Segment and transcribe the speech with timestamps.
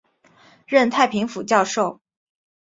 [0.65, 2.01] 任太平府教授。